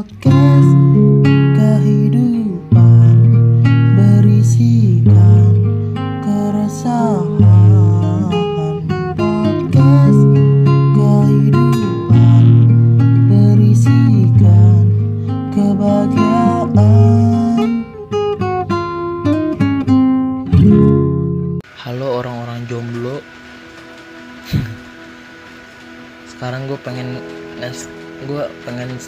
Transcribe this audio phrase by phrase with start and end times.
[0.00, 0.79] Podcast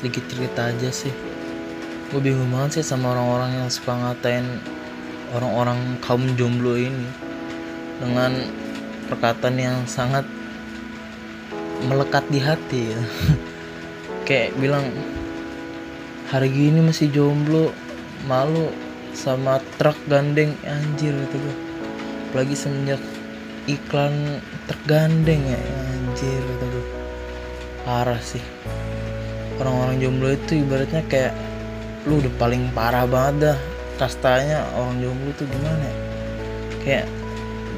[0.02, 1.14] sedikit cerita aja sih.
[2.10, 4.58] Gue bingung banget sih sama orang-orang yang suka ngatain
[5.30, 7.06] orang-orang kaum jomblo ini
[8.02, 8.34] dengan
[9.06, 10.26] perkataan yang sangat
[11.86, 12.82] melekat di hati.
[12.90, 13.00] Ya.
[14.26, 14.90] kayak bilang
[16.34, 17.70] hari gini masih jomblo
[18.26, 18.74] malu
[19.14, 21.56] sama truk gandeng anjir gitu gue
[22.30, 23.02] apalagi semenjak
[23.68, 25.60] iklan tergandeng ya
[25.94, 26.84] anjir gitu gue
[27.84, 28.40] parah sih
[29.62, 31.32] orang-orang jomblo itu ibaratnya kayak
[32.10, 33.58] lu udah paling parah banget dah
[33.96, 35.96] kastanya orang jomblo tuh gimana ya?
[36.82, 37.06] Kayak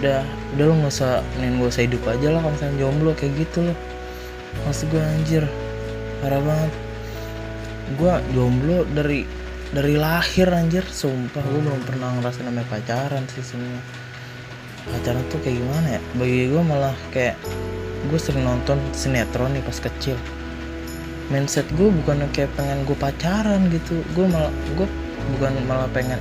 [0.01, 0.21] udah
[0.57, 3.59] udah lu nggak usah nih gak usah hidup aja lah kalau misalnya jomblo kayak gitu
[3.69, 3.79] loh.
[4.65, 5.45] Maksud gue anjir
[6.25, 6.73] parah banget.
[8.01, 9.21] Gue jomblo dari
[9.71, 11.45] dari lahir anjir sumpah.
[11.45, 13.85] Gue belum pernah ngerasa namanya pacaran sih sebenarnya.
[14.89, 16.01] Pacaran tuh kayak gimana ya?
[16.17, 17.37] Bagi gue malah kayak
[18.09, 20.17] gue sering nonton sinetron nih pas kecil
[21.33, 24.05] mindset gue bukan kayak pengen gue pacaran gitu.
[24.13, 24.89] Gue malah gue
[25.37, 26.21] bukan malah pengen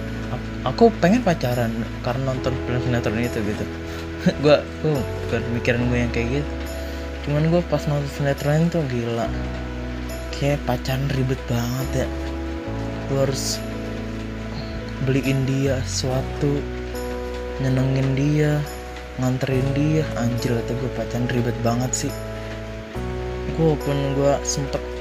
[0.63, 3.65] aku pengen pacaran karena nonton film sinetron itu gitu.
[4.43, 4.95] Gue gue
[5.27, 6.49] bukan mikirin gue yang kayak gitu.
[7.27, 9.27] Cuman gue pas nonton sinetron itu gila.
[10.31, 12.07] Kayak pacaran ribet banget ya.
[13.11, 13.59] Gue harus
[15.03, 16.63] beliin dia sesuatu
[17.59, 18.51] nyenengin dia
[19.19, 20.07] nganterin dia.
[20.15, 22.13] Anjir kata gue pacaran ribet banget sih.
[23.59, 24.92] Gue pun gue sempet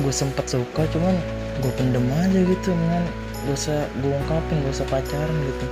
[0.00, 1.12] gue sempet suka cuman
[1.60, 3.04] gue pendem aja gitu kan
[3.44, 5.66] gak usah gue ungkapin gak usah pacaran gitu.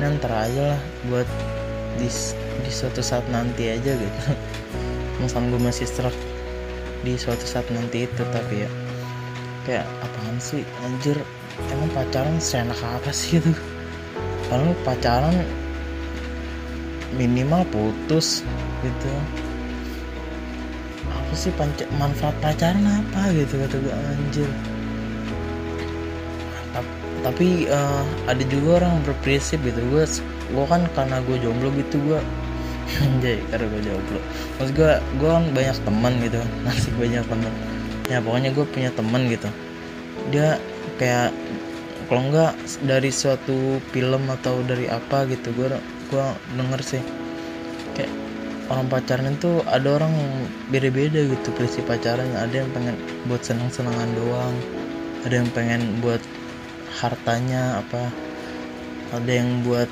[0.00, 0.80] Nanti aja lah
[1.12, 1.28] buat
[2.00, 2.08] di,
[2.64, 4.20] di suatu saat nanti aja gitu.
[5.20, 6.16] Misalnya gue masih serak
[7.04, 8.70] di suatu saat nanti itu tapi ya
[9.68, 10.64] kayak apaan sih?
[10.88, 11.20] Anjir
[11.68, 13.52] emang pacaran seenak apa sih itu?
[14.48, 15.36] Kalau pacaran
[17.14, 18.46] minimal putus
[18.80, 19.10] gitu
[21.30, 24.50] apa sih panca, manfaat pacaran apa gitu kata gue anjir.
[27.22, 30.02] Tapi uh, ada juga orang berprinsip gitu gue
[30.50, 32.18] gue kan karena gue jomblo gitu gue
[33.06, 34.18] anjay karena gue jomblo.
[34.58, 34.92] Maksud gue
[35.22, 37.52] gue kan banyak teman gitu masih banyak teman.
[38.10, 39.46] Ya pokoknya gue punya teman gitu.
[40.34, 40.58] Dia
[40.98, 41.30] kayak
[42.10, 45.78] kalau enggak dari suatu film atau dari apa gitu gue
[46.10, 46.26] gue
[46.58, 47.19] denger sih
[48.70, 50.14] orang pacaran itu ada orang
[50.70, 54.54] beda-beda gitu prinsip pacarannya ada yang pengen buat senang-senangan doang
[55.26, 56.22] ada yang pengen buat
[57.02, 58.08] hartanya apa
[59.10, 59.90] ada yang buat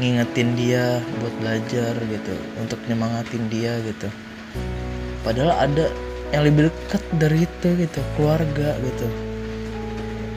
[0.00, 4.08] ngingetin dia buat belajar gitu untuk nyemangatin dia gitu.
[5.22, 5.86] Padahal ada
[6.34, 9.06] yang lebih dekat dari itu gitu keluarga gitu.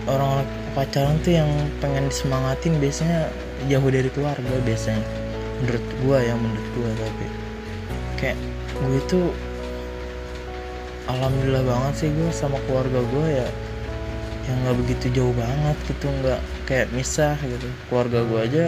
[0.08, 1.50] Orang-orang pacaran tuh yang
[1.82, 3.28] pengen disemangatin biasanya
[3.66, 5.02] jauh dari keluarga biasanya
[5.58, 7.47] menurut gua ya menurut gua tapi
[8.18, 8.38] kayak
[8.78, 9.22] gue itu
[11.08, 13.48] alhamdulillah banget sih gue sama keluarga gue ya
[14.48, 17.68] yang nggak begitu jauh banget gitu nggak kayak misah gitu.
[17.92, 18.66] Keluarga gue aja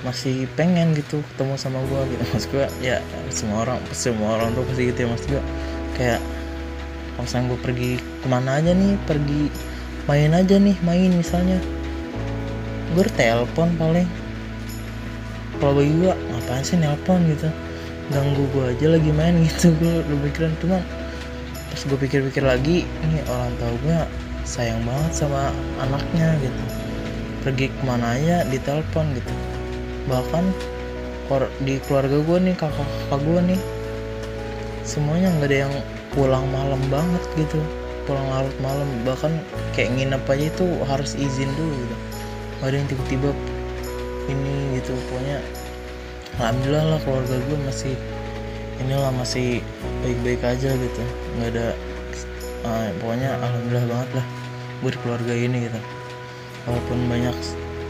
[0.00, 2.22] masih pengen gitu ketemu sama gue gitu.
[2.32, 5.08] Mas gue ya semua orang semua orang tuh pasti gitu ya.
[5.10, 5.42] Mas gue
[5.98, 6.20] kayak
[7.14, 9.42] kalau misalnya gue pergi ke mana aja nih pergi
[10.08, 11.58] main aja nih main misalnya.
[12.94, 14.08] Gue telepon paling.
[15.60, 17.20] Kalau bagi gue ngapain sih nelpon?
[17.28, 17.50] gitu
[18.10, 19.72] ganggu gue aja lagi main gitu.
[19.80, 20.82] Gue udah pikiran cuman
[21.70, 23.98] pas gue pikir-pikir lagi ini orang tahu gue
[24.42, 26.62] sayang banget sama anaknya gitu.
[27.46, 29.32] Pergi ke mana aja ditelepon gitu.
[30.10, 30.44] Bahkan
[31.62, 33.60] di keluarga gue nih kakak kakak gue nih
[34.82, 35.74] semuanya nggak ada yang
[36.10, 37.62] pulang malam banget gitu.
[38.10, 39.30] Pulang larut malam bahkan
[39.78, 41.96] kayak nginep aja itu harus izin dulu gitu.
[42.60, 43.30] Gak ada yang tiba-tiba
[44.26, 45.38] ini gitu pokoknya
[46.38, 47.94] alhamdulillah lah keluarga gue masih
[48.84, 49.64] inilah masih
[50.06, 51.02] baik-baik aja gitu.
[51.38, 51.66] Nggak ada
[52.68, 54.26] uh, pokoknya alhamdulillah banget lah
[54.84, 55.80] buat keluarga ini gitu.
[56.68, 57.36] Walaupun banyak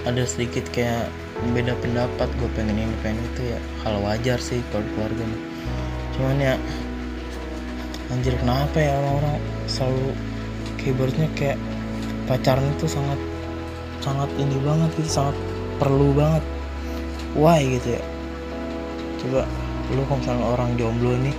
[0.09, 1.13] ada sedikit kayak
[1.53, 5.43] beda pendapat gue pengen ini pengen itu ya hal wajar sih kalau keluarga nih
[6.13, 6.55] cuman ya
[8.13, 10.13] anjir kenapa ya orang-orang selalu
[10.77, 11.57] keyboardnya kayak
[12.29, 13.17] pacaran itu sangat
[14.05, 15.37] sangat ini banget gitu sangat
[15.81, 16.45] perlu banget.
[17.39, 18.03] Why gitu ya
[19.21, 19.45] coba
[19.91, 21.37] lu kalau misalnya orang jomblo nih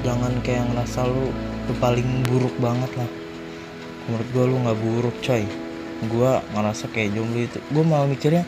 [0.00, 1.28] jangan kayak ngerasa lu,
[1.68, 3.10] lu paling buruk banget lah.
[4.08, 5.44] Menurut gue lu nggak buruk coy.
[6.08, 7.58] Gue ngerasa kayak jomblo itu.
[7.68, 8.44] Gue malah mikirnya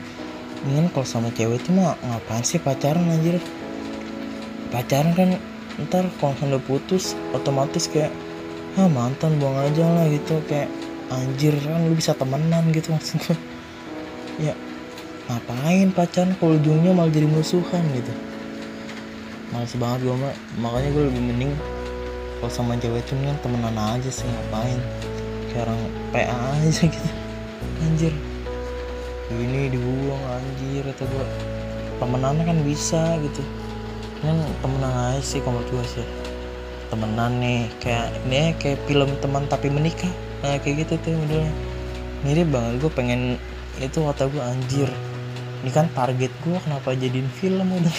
[0.65, 3.37] ingin kalau sama cewek itu mah ngapain sih pacaran anjir?
[4.73, 5.31] Pacaran kan
[5.89, 8.13] ntar kalau udah putus otomatis kayak
[8.81, 10.41] ah mantan buang aja lah gitu.
[10.49, 10.73] Kayak
[11.13, 13.52] anjir kan lu bisa temenan gitu maksud gue ya
[15.31, 18.13] ngapain pacaran kalau ujungnya malah jadi musuhan gitu?
[19.55, 21.53] Males banget gue mah makanya gue lebih mending
[22.41, 24.81] kalau sama cewek itu kan temenan aja sih ngapain?
[25.53, 25.81] Kayak orang
[26.11, 27.11] PA aja gitu.
[27.87, 28.15] Anjir.
[29.31, 31.27] Ini dibuang anjir kata gue
[32.03, 33.43] temenan kan bisa gitu.
[34.27, 36.07] Kan temenan aja sih kalau gue sih.
[36.91, 40.11] Temenan nih kayak ini kayak film teman tapi menikah.
[40.43, 41.55] Nah kayak gitu tuh modelnya.
[42.27, 43.23] Mirip banget gue pengen
[43.79, 44.91] itu kata gue anjir
[45.63, 47.97] ini kan target gue kenapa jadiin film udah?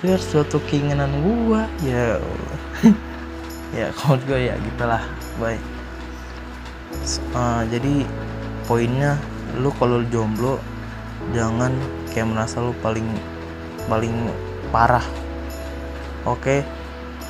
[0.00, 2.18] Itu suatu keinginan gue ya.
[3.74, 5.02] Ya kalau gue ya gitulah
[5.42, 5.58] baik
[7.34, 8.06] uh, jadi
[8.64, 9.18] poinnya
[9.60, 10.58] lu kalau jomblo
[11.32, 11.72] jangan
[12.10, 13.06] kayak merasa lu paling
[13.86, 14.14] paling
[14.72, 15.04] parah.
[16.24, 16.64] Oke?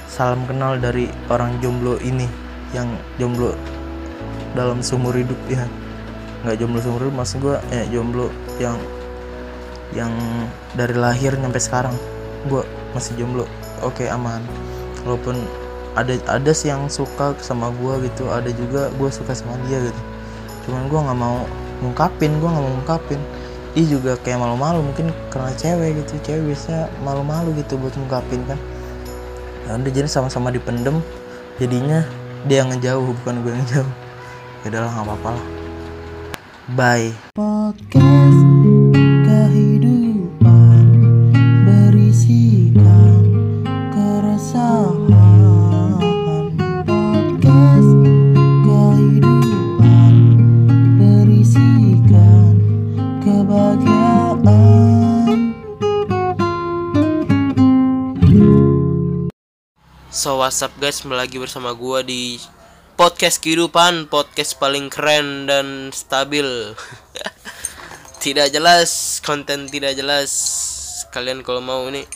[0.07, 2.31] Salam kenal dari orang jomblo ini
[2.71, 2.87] yang
[3.19, 3.59] jomblo
[4.55, 5.67] dalam seumur hidup ya
[6.45, 8.29] nggak jomblo seumur hidup maksud gue ya jomblo
[8.61, 8.77] yang
[9.97, 10.13] yang
[10.77, 11.97] dari lahir sampai sekarang
[12.53, 12.61] gue
[12.93, 13.49] masih jomblo
[13.81, 14.45] oke aman.
[15.09, 15.41] Walaupun
[15.97, 20.01] ada ada sih yang suka sama gue gitu ada juga gue suka sama dia gitu.
[20.69, 21.49] Cuman gue nggak mau
[21.81, 23.21] ngungkapin gue nggak mau ngungkapin.
[23.75, 28.59] Dia juga kayak malu-malu mungkin karena cewek gitu cewek biasa malu-malu gitu buat ngungkapin kan.
[29.65, 31.01] Ya udah jadi sama-sama dipendem
[31.57, 32.05] jadinya
[32.45, 33.93] dia yang ngejauh bukan gue yang ngejauh.
[34.65, 35.54] Ya udahlah nggak apa-apa lah
[36.73, 37.13] bye.
[37.37, 38.41] Podcast
[39.29, 40.89] kehidupan
[41.69, 43.21] berisikan
[43.93, 45.05] keresahan.
[46.89, 47.93] Podcast
[48.65, 50.13] kehidupan
[50.97, 52.57] berisikan
[53.21, 54.41] kebahagiaan.
[60.09, 62.41] So what's up guys, kembali lagi bersama gua di
[62.95, 66.47] podcast kehidupan, podcast paling keren dan stabil.
[68.25, 70.31] tidak jelas, konten tidak jelas.
[71.11, 72.07] Kalian kalau mau ini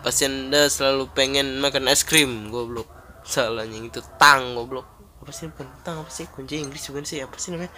[0.00, 2.88] pasti anda selalu pengen makan es krim, goblok.
[3.22, 4.88] Salahnya itu tang, goblok.
[5.20, 7.20] Apa sih bukan apa sih kunci Inggris bukan sih?
[7.20, 7.72] Apa sih namanya?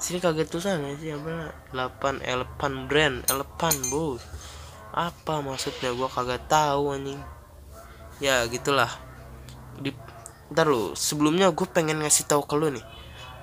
[0.00, 1.52] Sini kaget tulisan sih apa?
[1.76, 4.22] 8 elephant brand, elephant, bos.
[4.90, 7.20] Apa maksudnya gua kagak tahu anjing
[8.20, 8.92] ya gitulah
[9.80, 9.90] di
[10.50, 12.82] ntar lu sebelumnya gue pengen ngasih tahu ke lu nih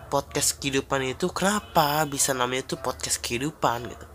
[0.08, 4.08] podcast kehidupan itu kenapa bisa namanya itu podcast kehidupan gitu.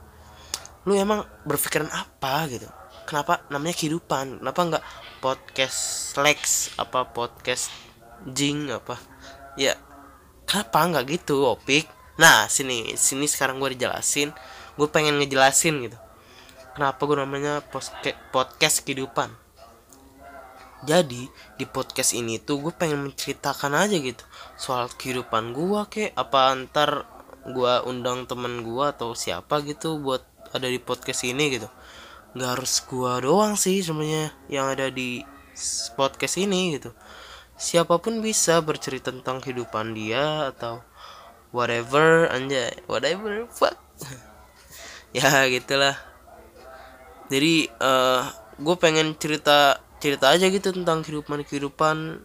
[0.89, 2.69] Lu emang berpikiran apa gitu?
[3.05, 4.41] Kenapa namanya kehidupan?
[4.41, 4.85] Kenapa nggak
[5.21, 7.69] podcast Lex apa podcast
[8.25, 8.97] Jing apa?
[9.57, 9.77] Ya
[10.49, 11.87] kenapa nggak gitu opik?
[12.17, 14.33] Nah sini sini sekarang gue dijelasin.
[14.81, 15.99] Gue pengen ngejelasin gitu.
[16.73, 18.01] Kenapa gue namanya podcast
[18.33, 19.42] podcast kehidupan
[20.83, 24.25] jadi di podcast ini tuh gue pengen menceritakan aja gitu.
[24.59, 27.07] Soal kehidupan gue kek apa antar
[27.47, 31.71] gue undang temen gue atau siapa gitu buat ada di podcast ini gitu.
[32.35, 35.23] Nggak harus gue doang sih sebenarnya yang ada di
[35.95, 36.91] podcast ini gitu.
[37.55, 40.83] Siapa pun bisa bercerita tentang kehidupan dia atau
[41.55, 43.79] whatever anjay whatever fuck.
[45.13, 45.93] Ya gitulah.
[47.29, 48.25] Jadi uh,
[48.57, 52.19] gue pengen cerita cerita aja gitu tentang kehidupan kehidupan.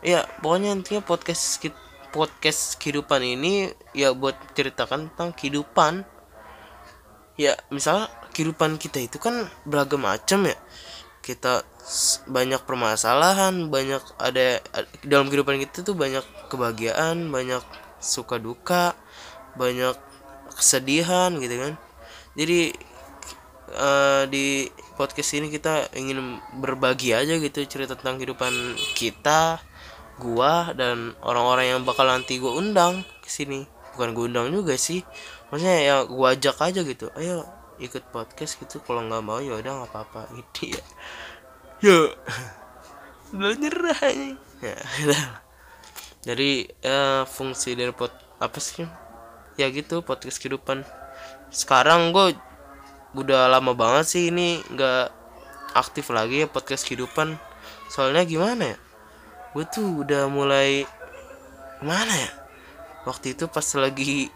[0.00, 1.60] Ya pokoknya intinya podcast
[2.08, 6.08] podcast kehidupan ini ya buat ceritakan tentang kehidupan.
[7.36, 10.56] Ya misalnya kehidupan kita itu kan beragam macam ya.
[11.20, 11.60] Kita
[12.24, 14.64] banyak permasalahan banyak ada
[15.04, 17.60] dalam kehidupan kita tuh banyak kebahagiaan banyak
[18.00, 18.96] suka duka
[19.60, 19.92] banyak
[20.56, 21.72] kesedihan gitu kan.
[22.32, 22.72] Jadi
[23.74, 28.52] uh, di podcast ini kita ingin berbagi aja gitu cerita tentang kehidupan
[28.96, 29.60] kita
[30.18, 33.68] gua dan orang-orang yang bakal nanti gua undang ke sini.
[33.96, 35.04] Bukan gua undang juga sih.
[35.52, 37.12] Maksudnya ya gua ajak aja gitu.
[37.18, 37.44] Ayo
[37.82, 38.80] ikut podcast gitu.
[38.84, 40.20] Kalau nggak mau ya udah nggak apa-apa.
[40.38, 40.82] Gitu ya.
[41.78, 41.98] Ya
[43.28, 44.00] udah nyerah
[44.58, 44.74] ya
[46.28, 48.10] jadi ya fungsi dari pot
[48.42, 48.84] apa sih?
[49.56, 50.82] Ya gitu podcast kehidupan.
[51.48, 52.34] Sekarang gue
[53.16, 55.18] udah lama banget sih ini nggak
[55.72, 57.36] aktif lagi ya podcast kehidupan.
[57.88, 58.78] Soalnya gimana ya?
[59.56, 60.84] Gue tuh udah mulai
[61.80, 62.30] mana ya?
[63.08, 64.28] Waktu itu pas lagi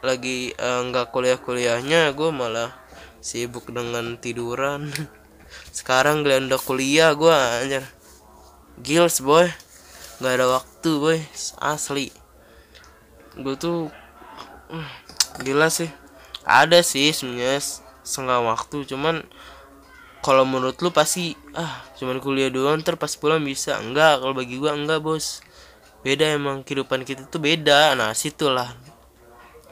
[0.00, 2.72] lagi nggak uh, kuliah kuliahnya gue malah
[3.20, 4.88] sibuk dengan tiduran.
[5.76, 7.84] Sekarang gue udah kuliah gue anjir.
[8.80, 9.48] Gils boy.
[10.22, 11.18] Nggak ada waktu boy.
[11.60, 12.08] Asli.
[13.36, 13.92] Gue tuh
[15.44, 15.90] gila sih.
[16.48, 17.60] Ada sih sebenarnya
[18.08, 19.20] setengah waktu cuman
[20.24, 23.76] kalau menurut lu pasti ah cuman kuliah doang ntar pas pulang bisa.
[23.78, 25.44] Enggak kalau bagi gua enggak bos.
[26.02, 27.94] Beda emang kehidupan kita tuh beda.
[27.94, 28.72] Nah situlah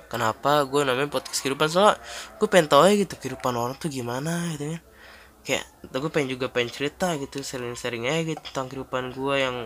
[0.07, 1.67] kenapa gue namanya podcast kehidupan?
[1.71, 1.99] Soalnya
[2.39, 4.83] gue pengen tahu aja gitu kehidupan orang tuh gimana gitu kan.
[5.47, 9.57] Kayak gue pengen juga pengen cerita gitu sering-sering aja gitu tentang kehidupan gue yang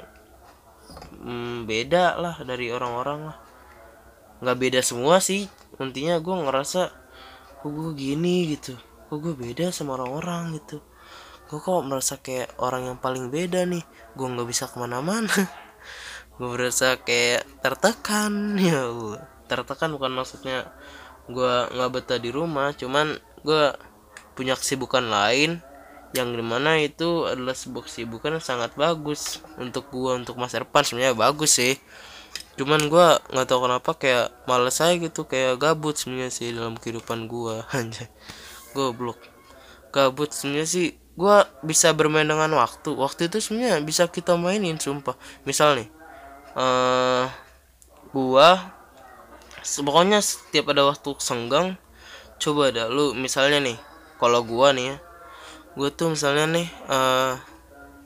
[1.25, 3.39] hmm, beda lah dari orang-orang lah.
[4.41, 5.49] Nggak beda semua sih.
[5.81, 7.00] Intinya gue ngerasa
[7.61, 8.73] kok gue gini gitu?
[9.13, 10.81] Kok gue beda sama orang-orang gitu?
[11.53, 13.85] Gue kok merasa kayak orang yang paling beda nih?
[14.17, 15.29] Gue nggak bisa ke mana-mana.
[16.41, 18.33] Gue merasa kayak tertekan
[18.65, 19.29] ya Allah.
[19.45, 20.73] Tertekan bukan maksudnya
[21.29, 23.15] gue nggak betah di rumah cuman
[23.45, 23.65] gue
[24.35, 25.63] punya kesibukan lain
[26.11, 30.83] yang di mana itu adalah sebuah kesibukan yang sangat bagus untuk gue untuk masa depan.
[30.83, 31.77] Sebenarnya bagus sih
[32.59, 37.25] cuman gue nggak tahu kenapa kayak males aja gitu kayak gabut sebenarnya sih dalam kehidupan
[37.31, 38.09] gue anjay
[38.77, 39.19] goblok.
[39.91, 42.95] Gabut sebenarnya sih gue bisa bermain dengan waktu.
[42.95, 45.19] Waktu itu sebenarnya bisa kita mainin sumpah.
[45.43, 45.89] Misal nih
[46.55, 47.27] uh,
[48.11, 48.75] gua
[49.61, 51.77] pokoknya setiap ada waktu senggang
[52.41, 53.79] coba dah lu misalnya nih
[54.17, 54.97] kalau gua nih ya
[55.77, 57.37] gua tuh misalnya nih uh,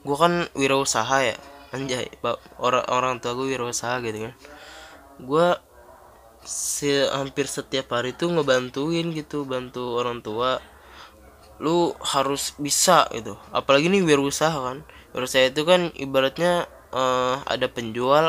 [0.03, 1.37] gua kan wirausaha ya
[1.75, 2.07] anjay
[2.55, 4.33] orang orang tua gue wirausaha gitu kan.
[5.19, 5.47] Gua
[6.45, 10.63] se hampir setiap hari tuh ngebantuin gitu bantu orang tua.
[11.59, 13.35] Lu harus bisa gitu.
[13.51, 14.87] Apalagi nih wirausaha kan.
[15.11, 18.23] Wirausaha itu kan ibaratnya uh, ada penjual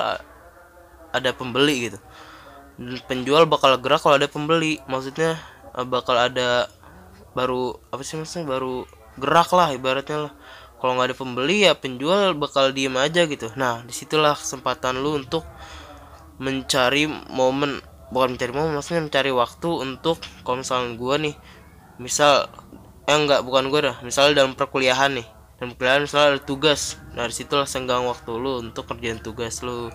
[1.15, 1.99] ada pembeli gitu.
[3.07, 4.83] Penjual bakal gerak kalau ada pembeli.
[4.91, 5.39] Maksudnya
[5.79, 6.67] uh, bakal ada
[7.35, 8.47] baru apa sih maksudnya?
[8.47, 8.87] Baru
[9.17, 10.33] gerak lah ibaratnya lah
[10.77, 13.49] kalau nggak ada pembeli ya penjual bakal diem aja gitu.
[13.57, 15.43] Nah di situlah kesempatan lu untuk
[16.37, 17.81] mencari momen
[18.13, 21.35] bukan mencari momen maksudnya mencari waktu untuk kalau misalnya gue nih
[21.97, 22.47] misal
[23.09, 25.29] eh enggak bukan gue dah misal dalam perkuliahan nih.
[25.57, 29.89] Dan perkuliahan misalnya ada tugas nah di situlah senggang waktu lu untuk kerjaan tugas lu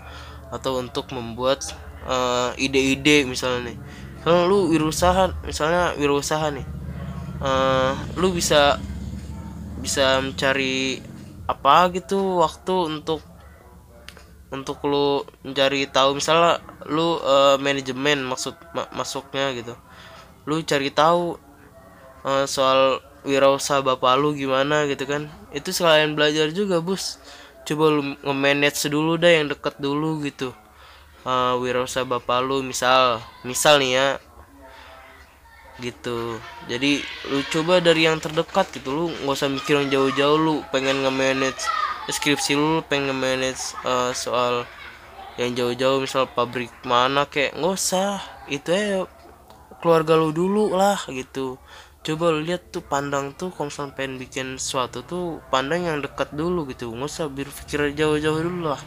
[0.51, 1.61] atau untuk membuat
[2.09, 3.77] uh, ide-ide misalnya nih.
[4.25, 6.65] Kalau lu wirausaha misalnya wirausaha nih
[7.41, 8.77] uh, lu bisa
[9.81, 11.01] bisa mencari
[11.49, 13.19] apa gitu waktu untuk
[14.53, 16.19] untuk lu mencari tahu.
[16.21, 19.73] Misalnya lu uh, manajemen maksud ma masuknya gitu.
[20.45, 21.39] Lu cari tahu
[22.27, 25.31] uh, soal wirausaha bapak lu gimana gitu kan.
[25.49, 27.17] Itu selain belajar juga bos
[27.61, 30.53] coba lu nge-manage dulu dah yang deket dulu gitu.
[31.25, 32.61] Uh, wirausaha bapak lu.
[32.61, 34.07] Misal misal nih ya
[35.81, 36.37] gitu.
[36.69, 41.01] Jadi lu coba dari yang terdekat gitu lu nggak usah mikir yang jauh-jauh lu pengen
[41.01, 41.65] nge-manage
[42.09, 44.69] skripsi lu pengen nge-manage uh, soal
[45.39, 48.21] yang jauh-jauh misal pabrik mana kayak nggak usah.
[48.45, 49.09] Itu ya
[49.81, 51.57] keluarga lu dulu lah gitu.
[52.01, 56.33] Coba lu lihat tuh pandang tuh kalau misalnya pengen bikin sesuatu tuh pandang yang dekat
[56.33, 56.89] dulu gitu.
[56.93, 58.81] Nggak usah berpikir jauh-jauh dulu lah.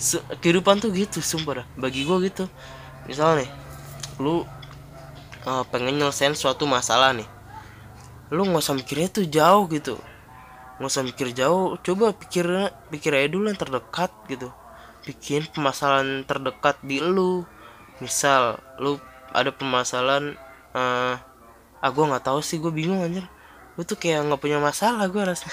[0.40, 1.66] Kehidupan tuh gitu sumpah dah.
[1.80, 2.48] Bagi gua gitu.
[3.08, 3.48] Misalnya
[4.20, 4.44] lu
[5.48, 7.28] uh, pengen nyelesain suatu masalah nih
[8.30, 9.98] lu nggak usah mikirnya tuh jauh gitu.
[10.78, 12.46] Nggak usah mikir jauh coba pikir
[12.88, 14.48] pikir aja dulu yang terdekat gitu.
[15.04, 17.42] Bikin permasalahan terdekat di lu.
[17.98, 18.96] Misal lu
[19.34, 20.38] ada permasalahan
[20.72, 21.14] uh,
[21.80, 23.26] ah gue nggak tahu sih gue bingung anjir.
[23.74, 25.50] Gue tuh kayak nggak punya masalah gue rasa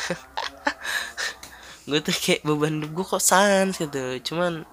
[1.89, 4.21] gue tuh kayak beban gue kok sans gitu.
[4.21, 4.69] Cuman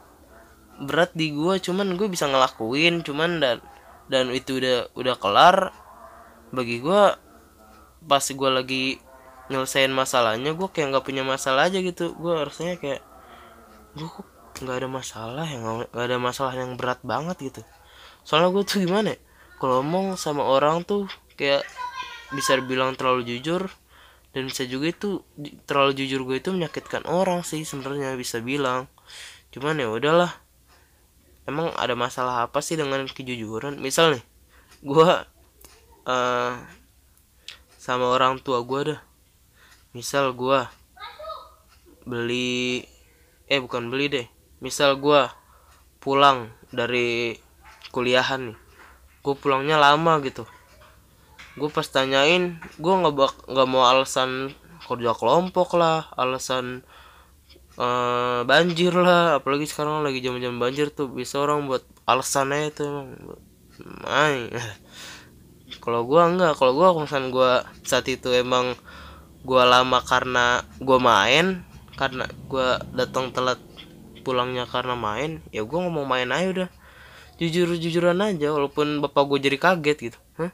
[0.75, 3.56] berat di gue cuman gue bisa ngelakuin cuman dan
[4.08, 5.73] dan itu udah udah kelar
[6.52, 7.02] bagi gue
[8.04, 8.84] pas gue lagi
[9.49, 13.00] nyelesain masalahnya gue kayak nggak punya masalah aja gitu gue rasanya kayak
[13.96, 14.28] gue kok
[14.64, 17.62] nggak ada masalah yang nggak ada masalah yang berat banget gitu
[18.25, 19.18] soalnya gue tuh gimana ya?
[19.61, 21.64] kalau ngomong sama orang tuh kayak
[22.32, 23.68] bisa bilang terlalu jujur
[24.34, 25.23] dan bisa juga itu
[25.64, 28.90] terlalu jujur gue itu menyakitkan orang sih sebenarnya bisa bilang
[29.54, 30.43] cuman ya udahlah
[31.44, 33.80] emang ada masalah apa sih dengan kejujuran?
[33.80, 34.24] Misal nih
[34.84, 35.10] gue
[36.04, 36.52] uh,
[37.80, 39.00] sama orang tua gue dah
[39.96, 40.60] misal gue
[42.04, 42.84] beli
[43.48, 44.26] eh bukan beli deh.
[44.60, 45.28] Misal gue
[46.00, 47.36] pulang dari
[47.92, 48.58] kuliahan nih.
[49.24, 50.44] Gue pulangnya lama gitu.
[51.56, 54.52] Gue pas tanyain gue nggak nggak mau alasan
[54.84, 56.84] kerja kelompok lah alasan
[57.78, 62.84] uh, banjir lah apalagi sekarang lagi jam jam banjir tuh bisa orang buat alasannya itu
[64.04, 64.50] main.
[65.84, 67.52] Kalau gue enggak kalau gue misalnya gue
[67.84, 68.72] saat itu emang
[69.44, 71.60] gue lama karena gue main
[71.98, 73.60] karena gue datang telat
[74.24, 76.68] pulangnya karena main ya nggak mau main aja udah.
[77.36, 80.18] Jujur jujuran aja walaupun bapak gue jadi kaget gitu.
[80.40, 80.52] Hah?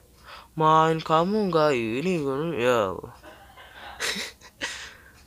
[0.59, 2.79] main kamu nggak ini gua- ya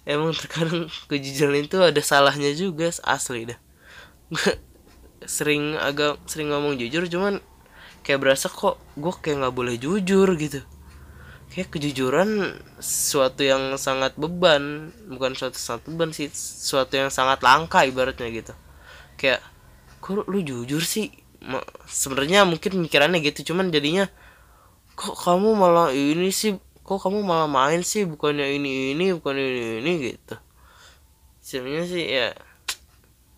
[0.04, 3.60] emang terkadang kejujuran itu ada salahnya juga asli dah.
[4.32, 4.52] Gue
[5.24, 7.40] sering agak sering ngomong jujur cuman
[8.04, 10.62] kayak berasa kok gue kayak nggak boleh jujur gitu.
[11.54, 17.86] Kayak kejujuran suatu yang sangat beban bukan suatu sangat beban sih suatu yang sangat langka
[17.88, 18.54] ibaratnya gitu.
[19.16, 19.40] Kayak
[20.04, 21.14] kok lu jujur sih?
[21.88, 24.08] Sebenarnya mungkin pikirannya gitu cuman jadinya
[24.94, 28.04] kok kamu malah ini sih kok kamu malah main sih?
[28.04, 30.36] Bukannya ini ini bukan ini ini gitu.
[31.40, 32.30] Sebenarnya sih ya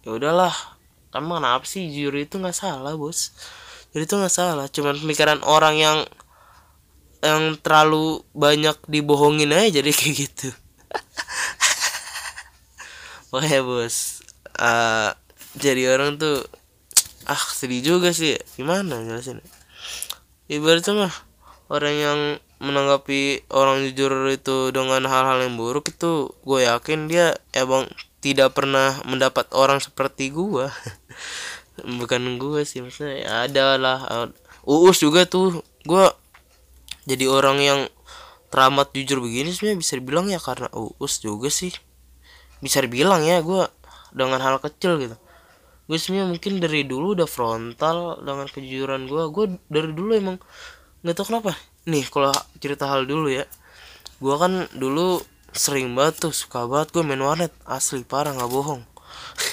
[0.06, 0.54] ya udahlah.
[1.14, 1.88] Kamu kenapa sih?
[1.94, 3.32] Jujur itu nggak salah bos.
[3.96, 4.68] Jadi itu nggak salah.
[4.68, 5.98] Cuman pemikiran orang yang
[7.24, 10.50] yang terlalu banyak dibohongin aja jadi kayak gitu.
[13.32, 14.22] Makanya bos
[14.60, 15.12] eh,
[15.56, 16.44] Jadi orang tuh
[17.26, 18.38] Ah sedih juga sih.
[18.54, 19.42] Gimana jelasin
[20.46, 21.16] Ibaratnya mah
[21.66, 22.20] Orang yang
[22.66, 27.86] menanggapi orang jujur itu dengan hal-hal yang buruk itu gue yakin dia emang
[28.20, 30.66] tidak pernah mendapat orang seperti gue
[32.02, 34.00] bukan gue sih maksudnya ya ada lah
[34.66, 36.04] uus juga tuh gue
[37.06, 37.80] jadi orang yang
[38.50, 41.76] teramat jujur begini sebenarnya bisa dibilang ya karena uus juga sih.
[42.64, 43.70] Bisa dibilang ya gue
[44.10, 45.16] dengan hal kecil gitu.
[45.86, 50.38] Gue sebenarnya mungkin dari dulu udah frontal dengan kejujuran gue gue dari dulu emang
[51.06, 51.54] nggak tahu kenapa
[51.86, 53.46] nih kalau cerita hal dulu ya.
[54.18, 55.22] Gue kan dulu
[55.54, 57.54] sering banget tuh suka banget gue main warnet.
[57.64, 58.82] Asli parah nggak bohong.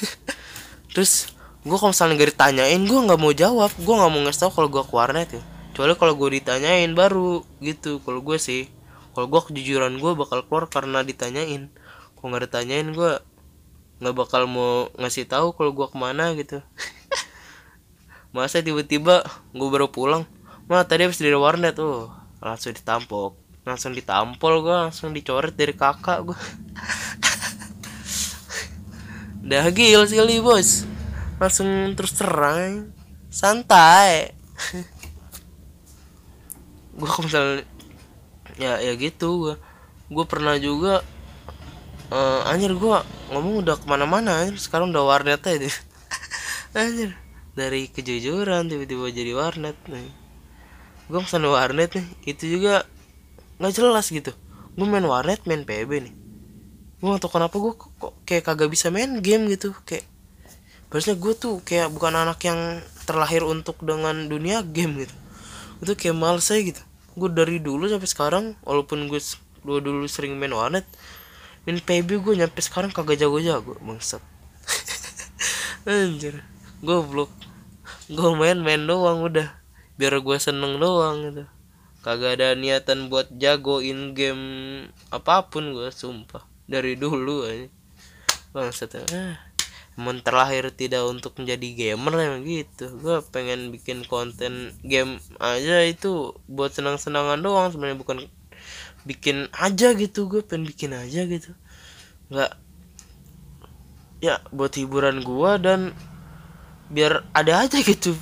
[0.96, 1.30] Terus
[1.62, 3.70] gue kalau misalnya gak ditanyain gue nggak mau jawab.
[3.76, 5.42] Gue nggak mau ngasih tau kalau gue ke warnet ya.
[5.72, 8.00] Kecuali kalau gue ditanyain baru gitu.
[8.00, 8.68] Kalau gue sih
[9.12, 11.68] kalau gue kejujuran gue bakal keluar karena ditanyain.
[12.16, 13.12] Kalau nggak ditanyain gue
[14.02, 16.64] nggak bakal mau ngasih tahu kalau gue ke mana gitu.
[18.34, 19.20] Masa tiba-tiba
[19.52, 20.24] gue baru pulang?
[20.64, 26.26] Mah tadi habis dari warnet tuh langsung ditampok langsung ditampol gue langsung dicoret dari kakak
[26.26, 26.38] gue
[29.42, 30.86] udah gil sekali bos.
[31.36, 32.94] Langsung terus terang
[33.28, 34.32] santai.
[36.94, 37.66] Gue kalau misalnya
[38.56, 39.54] ya ya gitu gue
[40.12, 41.04] gue pernah juga
[42.12, 42.96] eh anjir gue
[43.34, 44.56] ngomong udah ke mana-mana anjir.
[44.56, 45.68] Sekarang udah warnet aja.
[46.78, 47.18] Anjir
[47.52, 50.21] dari kejujuran tiba-tiba jadi warnet nih
[51.12, 52.88] gue pesan warnet nih itu juga
[53.60, 54.32] nggak jelas gitu.
[54.72, 56.14] Gue main warnet main PB nih.
[57.04, 60.08] Gue gak tau kenapa gue kok kayak kagak bisa main game gitu kayak
[60.92, 65.14] Harusnya gue tuh kayak bukan anak yang terlahir untuk dengan dunia game gitu.
[65.80, 66.82] Itu kayak males aja gitu.
[67.16, 69.20] Gue dari dulu sampai sekarang walaupun gue
[69.64, 70.84] dulu dulu sering main warnet
[71.64, 74.20] main PB gue nyampe sekarang kagak jago-jago bangsat.
[75.88, 76.44] Anjir
[76.84, 77.32] goblok.
[78.12, 79.61] Gue main main doang udah
[79.96, 81.44] biar gue seneng doang gitu.
[82.02, 84.44] Kagak ada niatan buat jago in game
[85.14, 86.42] apa pun gue sumpah.
[86.66, 87.68] Dari dulu aja.
[88.50, 89.38] Bangsat ah
[89.92, 92.88] emang terlahir tidak untuk menjadi gamer emang gitu.
[92.98, 98.18] Gue pengen bikin konten game aja itu buat senang-senangan doang sebenarnya bukan
[99.04, 100.26] bikin aja gitu.
[100.26, 101.52] Gue pengen bikin aja gitu.
[102.32, 102.56] Nggak.
[104.22, 105.90] Ya buat hiburan gua dan
[106.86, 108.14] biar ada aja gitu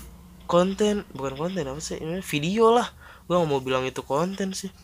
[0.51, 2.03] konten bukan konten apa sih?
[2.03, 2.91] Ini video lah.
[3.31, 4.75] Gua nggak mau bilang itu konten sih.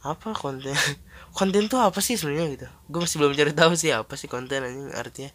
[0.00, 0.72] Apa konten?
[1.36, 2.66] Konten tuh apa sih sebenarnya gitu?
[2.90, 5.30] Gue masih belum cari tahu sih apa sih konten ini artinya.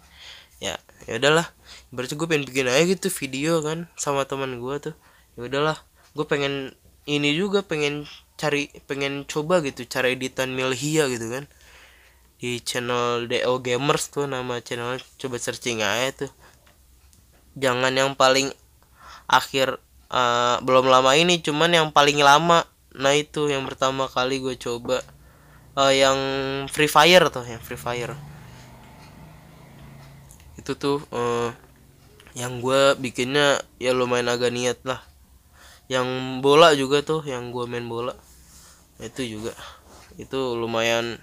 [0.59, 0.75] Ya
[1.07, 1.47] ya udahlah.
[1.93, 4.91] Berarti gue pengen bikin aja gitu video kan sama teman gua tuh.
[5.39, 5.77] Ya udahlah.
[6.11, 6.75] Gue pengen
[7.07, 11.45] ini juga pengen cari pengen coba gitu cara editan Milhia gitu kan.
[12.41, 16.31] Di channel DO Gamers tuh nama channel coba searching aja tuh.
[17.55, 18.51] Jangan yang paling
[19.27, 19.77] akhir
[20.13, 22.65] eh, belum lama ini cuman yang paling lama.
[22.95, 25.03] Nah itu yang pertama kali gue coba
[25.75, 26.19] Eh, yang
[26.71, 28.15] Free Fire tuh yang Free Fire.
[30.55, 31.51] Itu tuh eh,
[32.39, 35.03] yang gue bikinnya ya lumayan agak niat lah.
[35.91, 36.07] Yang
[36.39, 38.15] bola juga tuh yang gue main bola.
[39.03, 39.51] Itu juga.
[40.15, 41.19] Itu lumayan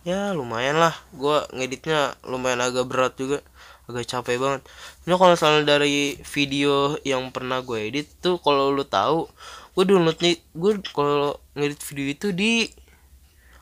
[0.00, 0.96] ya lumayan lah.
[1.12, 3.44] Gua ngeditnya lumayan agak berat juga
[3.90, 4.62] agak capek banget.
[5.04, 9.26] Cuma kalau misalnya dari video yang pernah gue edit tuh kalau lu tahu
[9.74, 12.52] gue downloadnya gue kalau ngedit video itu di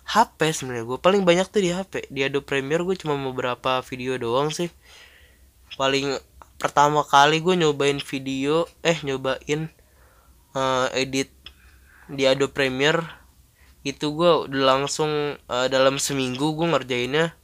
[0.09, 0.85] HP sebenarnya.
[0.89, 4.73] Gue paling banyak tuh di HP di Adobe Premiere gue cuma beberapa video doang sih.
[5.77, 6.17] Paling
[6.59, 9.71] pertama kali gue nyobain video eh nyobain
[10.59, 11.31] eh, edit
[12.11, 13.05] di Adobe Premiere
[13.87, 17.37] itu gue udah langsung eh, dalam seminggu gue ngerjainnya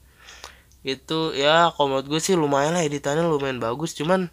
[0.85, 3.97] itu ya kalau menurut gue sih lumayan lah editannya lumayan bagus.
[3.97, 4.29] Cuman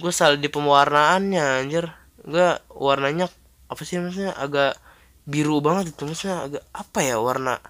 [0.00, 1.92] gue salah di pewarnaannya anjir.
[2.24, 3.28] Gue warnanya
[3.68, 4.80] apa sih maksudnya agak
[5.28, 6.08] biru banget itu.
[6.08, 7.60] Maksudnya agak apa ya warna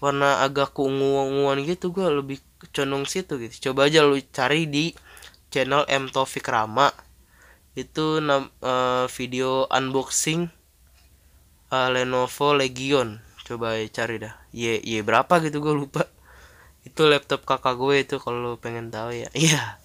[0.00, 1.92] warna agak keungu-unguan gitu.
[1.92, 2.40] Gue lebih
[2.72, 3.70] condong situ gitu.
[3.70, 4.96] Coba aja lu cari di
[5.52, 6.88] channel M Taufik Rama.
[7.76, 10.48] Itu nam, eh, video unboxing
[11.76, 13.20] eh, Lenovo Legion.
[13.44, 14.32] Coba cari dah.
[14.48, 16.08] Y y berapa gitu gue lupa
[16.84, 19.28] itu laptop kakak gue itu kalau pengen tahu ya.
[19.36, 19.80] Iya.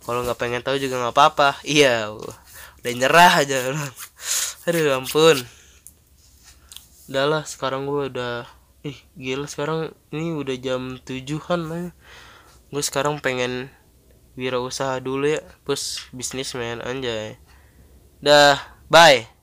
[0.00, 1.60] Kalau nggak pengen tahu juga nggak apa-apa.
[1.66, 2.14] Iya
[2.80, 3.56] udah nyerah aja
[4.68, 5.36] aduh ampun.
[7.10, 8.48] Udah lah sekarang gue udah
[8.80, 11.92] ih gila sekarang ini udah jam tujuhan lah
[12.72, 13.68] gue sekarang pengen
[14.38, 15.42] wirausaha dulu ya.
[15.68, 17.36] Bos bisnismen anjay.
[18.24, 18.56] Dah
[18.88, 19.39] bye